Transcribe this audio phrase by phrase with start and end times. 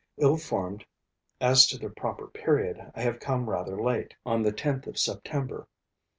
[0.17, 0.83] Ill informed
[1.39, 5.67] as to the proper period, I have come rather late, on the 10th of September.